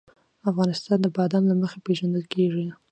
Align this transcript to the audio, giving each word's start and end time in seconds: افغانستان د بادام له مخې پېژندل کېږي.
افغانستان 0.49 0.97
د 1.01 1.07
بادام 1.17 1.43
له 1.49 1.55
مخې 1.61 1.77
پېژندل 1.85 2.23
کېږي. 2.33 2.65